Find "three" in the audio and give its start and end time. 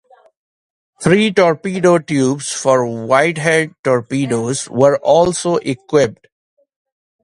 1.03-1.31